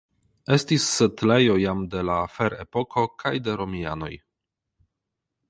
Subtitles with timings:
[0.53, 4.13] Estis setlejo jam de la Ferepoko kaj de romianoj.